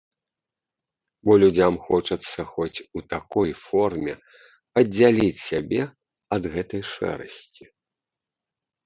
Бо 1.27 1.31
людзям 1.41 1.73
хочацца 1.89 2.45
хоць 2.53 2.83
у 2.99 3.03
такой 3.13 3.51
форме 3.65 4.13
аддзяліць 4.83 5.43
сябе 5.49 5.81
ад 6.39 6.43
гэтай 6.55 6.83
шэрасці. 6.95 7.63